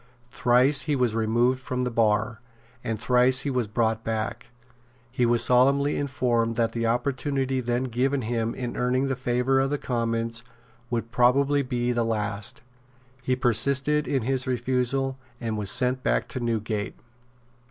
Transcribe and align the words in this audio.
Thrice 0.31 0.81
he 0.81 0.95
was 0.95 1.13
removed 1.13 1.59
from 1.59 1.83
the 1.83 1.91
bar; 1.91 2.41
and 2.83 2.99
thrice 2.99 3.41
he 3.41 3.51
was 3.51 3.67
brought 3.67 4.03
back. 4.03 4.49
He 5.11 5.27
was 5.27 5.43
solemnly 5.43 5.95
informed 5.95 6.55
that 6.55 6.71
the 6.71 6.87
opportunity 6.87 7.61
then 7.61 7.83
given 7.83 8.23
him 8.23 8.55
of 8.57 8.75
earning 8.77 9.09
the 9.09 9.15
favour 9.15 9.59
of 9.59 9.69
the 9.69 9.77
Commons 9.77 10.43
would 10.89 11.11
probably 11.11 11.61
be 11.61 11.91
the 11.91 12.03
last. 12.03 12.63
He 13.21 13.35
persisted 13.35 14.07
in 14.07 14.23
his 14.23 14.47
refusal, 14.47 15.19
and 15.39 15.55
was 15.55 15.69
sent 15.69 16.01
back 16.01 16.27
to 16.29 16.39
Newgate. 16.39 16.95